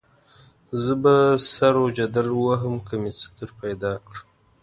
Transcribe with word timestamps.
زه 0.83 0.93
به 1.01 1.15
سر 1.55 1.73
وجدل 1.85 2.27
ووهم 2.33 2.75
که 2.87 2.95
مې 3.01 3.11
څه 3.19 3.27
درپیدا 3.37 3.93
کړه. 4.05 4.19